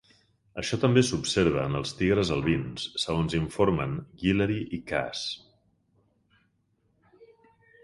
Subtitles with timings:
[0.59, 5.25] Això també s'observa en els tigres albins, segons informen Guillery i Kaas.